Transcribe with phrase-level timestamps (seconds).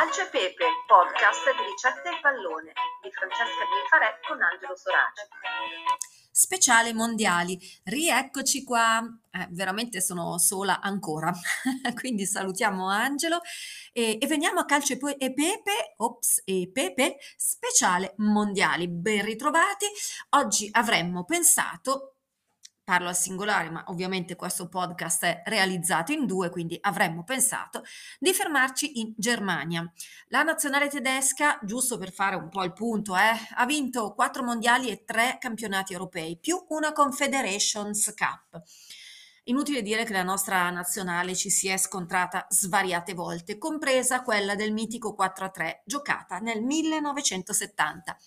[0.00, 5.28] Calcio e Pepe, podcast di ricette e pallone di Francesca Bifarè con Angelo Soraci.
[6.30, 11.30] Speciale mondiali, rieccoci qua, eh, veramente sono sola ancora,
[12.00, 13.40] quindi salutiamo Angelo
[13.92, 19.84] e, e, veniamo a Calcio e Pepe, ops, e Pepe, speciale mondiali, ben ritrovati.
[20.30, 22.19] Oggi avremmo pensato
[22.90, 27.84] parlo al singolare, ma ovviamente questo podcast è realizzato in due, quindi avremmo pensato
[28.18, 29.88] di fermarci in Germania.
[30.30, 34.90] La nazionale tedesca, giusto per fare un po' il punto, eh, ha vinto quattro mondiali
[34.90, 38.60] e tre campionati europei, più una Confederations Cup.
[39.44, 44.72] Inutile dire che la nostra nazionale ci si è scontrata svariate volte, compresa quella del
[44.72, 48.18] mitico 4-3 giocata nel 1970.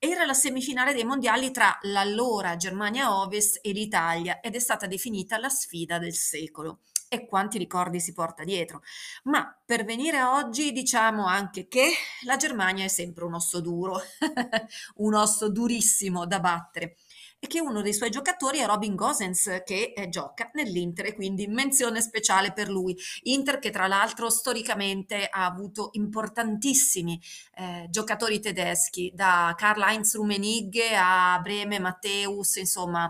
[0.00, 5.38] Era la semifinale dei mondiali tra l'allora Germania Ovest e l'Italia ed è stata definita
[5.38, 6.82] la sfida del secolo.
[7.10, 8.82] E quanti ricordi si porta dietro.
[9.24, 11.90] Ma per venire a oggi diciamo anche che
[12.24, 13.98] la Germania è sempre un osso duro,
[14.96, 16.96] un osso durissimo da battere
[17.40, 21.46] e che uno dei suoi giocatori è Robin Gosens che eh, gioca nell'Inter e quindi
[21.46, 22.96] menzione speciale per lui.
[23.24, 27.20] Inter che tra l'altro storicamente ha avuto importantissimi
[27.54, 33.08] eh, giocatori tedeschi, da Karl-Heinz Rummenigge a Breme Matteus, insomma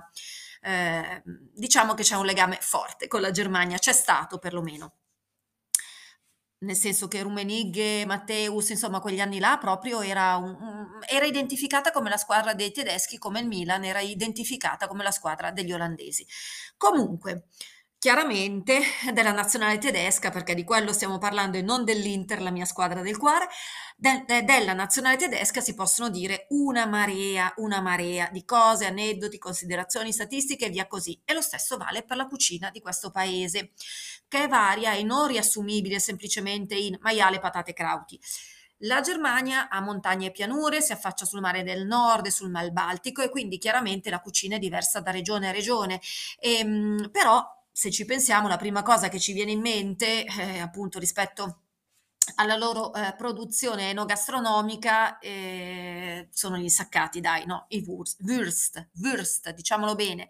[0.63, 4.95] eh, diciamo che c'è un legame forte con la Germania, c'è stato perlomeno
[6.61, 12.11] nel senso che Rummenigge, Matteus, insomma quegli anni là proprio era, un, era, identificata come
[12.11, 16.27] la squadra dei tedeschi, come il Milan era identificata come la squadra degli olandesi.
[16.77, 17.47] Comunque,
[17.99, 18.81] chiaramente
[19.13, 23.19] della nazionale tedesca, perché di quello stiamo parlando e non dell'Inter, la mia squadra del
[23.19, 23.49] cuore,
[23.97, 29.39] de- de- della nazionale tedesca si possono dire una marea, una marea di cose, aneddoti,
[29.39, 31.21] considerazioni, statistiche e via così.
[31.25, 33.73] E lo stesso vale per la cucina di questo paese,
[34.29, 38.21] che è varia e non riassumibile semplicemente in maiale, patate, crauti.
[38.83, 42.71] La Germania ha montagne e pianure, si affaccia sul mare del nord e sul mar
[42.71, 46.01] Baltico e quindi chiaramente la cucina è diversa da regione a regione.
[46.39, 47.45] E, ehm, però
[47.79, 51.61] se ci pensiamo, la prima cosa che ci viene in mente, eh, appunto rispetto
[52.35, 57.67] alla loro eh, produzione enogastronomica eh, sono gli insaccati, dai, no?
[57.69, 58.21] I wurst,
[58.95, 60.27] wurst, diciamolo bene.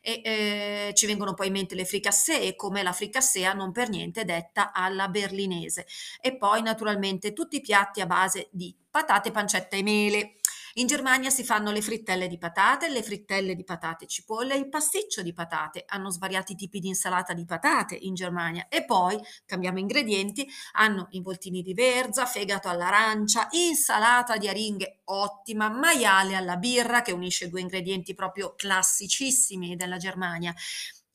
[0.00, 4.24] E eh, ci vengono poi in mente le fricassee come la fricassea non per niente
[4.24, 5.86] detta alla berlinese.
[6.18, 10.36] E poi naturalmente tutti i piatti a base di patate, pancetta e mele.
[10.78, 14.68] In Germania si fanno le frittelle di patate, le frittelle di patate e cipolle il
[14.68, 15.84] pasticcio di patate.
[15.86, 18.66] Hanno svariati tipi di insalata di patate in Germania.
[18.68, 26.34] E poi, cambiamo ingredienti, hanno involtini di verza, fegato all'arancia, insalata di aringhe ottima, maiale
[26.34, 30.54] alla birra che unisce due ingredienti proprio classicissimi della Germania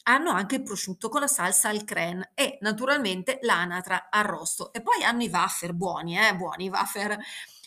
[0.04, 4.74] hanno anche il prosciutto con la salsa al crème e naturalmente l'anatra arrosto.
[4.74, 7.18] E poi hanno i wafer buoni, eh, buoni i wafer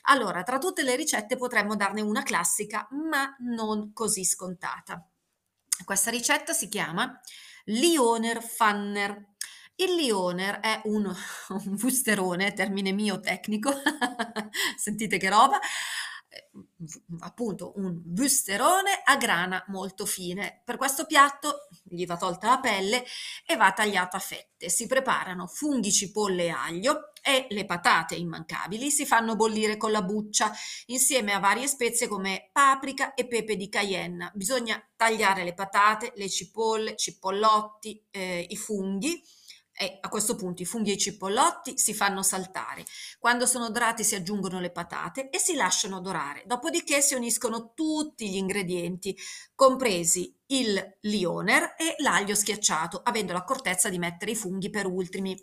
[0.07, 5.07] allora, tra tutte le ricette potremmo darne una classica, ma non così scontata.
[5.85, 7.19] Questa ricetta si chiama
[7.65, 9.33] Lioner Fanner.
[9.77, 11.07] Il Lioner è un,
[11.49, 13.73] un fusterone, termine mio tecnico,
[14.77, 15.59] sentite che roba,
[17.21, 20.63] appunto un busterone a grana molto fine.
[20.65, 23.05] Per questo piatto gli va tolta la pelle
[23.47, 24.69] e va tagliata a fette.
[24.69, 30.03] Si preparano funghi, cipolle e aglio e le patate immancabili si fanno bollire con la
[30.03, 30.53] buccia
[30.87, 34.31] insieme a varie spezie come paprika e pepe di cayenne.
[34.35, 39.23] Bisogna tagliare le patate, le cipolle, cipollotti, eh, i funghi
[39.77, 42.85] e a questo punto i funghi e i cipollotti si fanno saltare.
[43.19, 46.45] Quando sono dorati si aggiungono le patate e si lasciano dorare.
[46.47, 49.17] Dopodiché si uniscono tutti gli ingredienti,
[49.55, 55.37] compresi il lioner e l'aglio schiacciato, avendo l'accortezza di mettere i funghi per ultimi.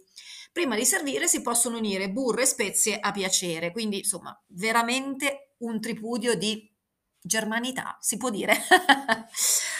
[0.51, 5.79] Prima di servire si possono unire burro e spezie a piacere, quindi insomma veramente un
[5.79, 6.69] tripudio di
[7.21, 8.55] germanità, si può dire.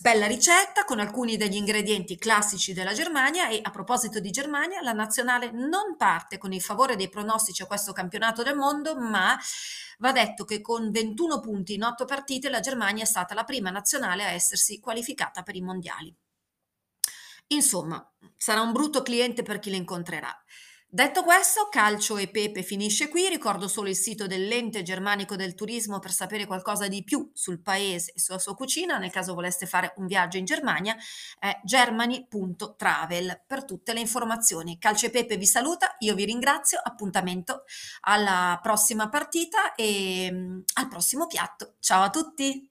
[0.00, 4.94] Bella ricetta con alcuni degli ingredienti classici della Germania e a proposito di Germania, la
[4.94, 9.38] nazionale non parte con il favore dei pronostici a questo campionato del mondo, ma
[9.98, 13.68] va detto che con 21 punti in 8 partite la Germania è stata la prima
[13.68, 16.16] nazionale a essersi qualificata per i mondiali.
[17.48, 18.02] Insomma,
[18.38, 20.34] sarà un brutto cliente per chi le incontrerà.
[20.92, 26.00] Detto questo, Calcio e Pepe finisce qui, ricordo solo il sito dell'ente germanico del turismo
[26.00, 29.92] per sapere qualcosa di più sul paese e sulla sua cucina, nel caso voleste fare
[29.98, 30.96] un viaggio in Germania,
[31.38, 34.78] è germany.travel per tutte le informazioni.
[34.78, 37.62] Calcio e Pepe vi saluta, io vi ringrazio, appuntamento
[38.00, 41.74] alla prossima partita e mm, al prossimo piatto.
[41.78, 42.69] Ciao a tutti!